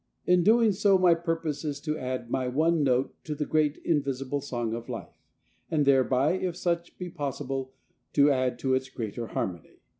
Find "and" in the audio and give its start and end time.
5.69-5.85